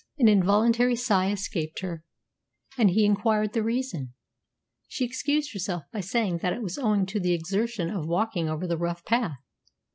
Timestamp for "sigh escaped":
0.95-1.81